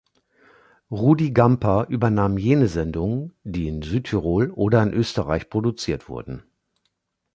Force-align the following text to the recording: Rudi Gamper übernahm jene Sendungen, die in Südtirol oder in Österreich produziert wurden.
Rudi 0.89 1.29
Gamper 1.31 1.85
übernahm 1.87 2.39
jene 2.39 2.67
Sendungen, 2.67 3.33
die 3.43 3.67
in 3.67 3.83
Südtirol 3.83 4.49
oder 4.49 4.81
in 4.81 4.91
Österreich 4.93 5.47
produziert 5.47 6.09
wurden. 6.09 6.41